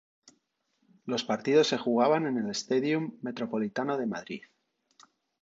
Los 1.05 1.23
partidos 1.23 1.67
se 1.67 1.77
jugaba 1.77 2.17
en 2.17 2.35
el 2.35 2.49
Stadium 2.49 3.19
Metropolitano 3.21 3.99
de 3.99 4.07
Madrid. 4.07 4.41